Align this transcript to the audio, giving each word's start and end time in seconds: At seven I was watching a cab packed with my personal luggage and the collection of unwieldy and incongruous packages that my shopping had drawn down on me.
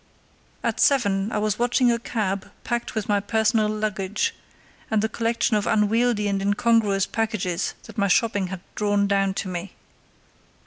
At 0.63 0.79
seven 0.79 1.31
I 1.31 1.37
was 1.37 1.59
watching 1.59 1.91
a 1.91 1.99
cab 1.99 2.49
packed 2.63 2.95
with 2.95 3.07
my 3.07 3.19
personal 3.19 3.69
luggage 3.69 4.33
and 4.89 4.99
the 5.03 5.07
collection 5.07 5.55
of 5.55 5.67
unwieldy 5.67 6.27
and 6.27 6.41
incongruous 6.41 7.05
packages 7.05 7.75
that 7.83 7.99
my 7.99 8.07
shopping 8.07 8.47
had 8.47 8.61
drawn 8.73 9.05
down 9.05 9.35
on 9.45 9.51
me. 9.51 9.75